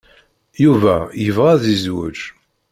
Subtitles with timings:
[0.63, 2.19] Yuba yebɣa ad yezweǧ.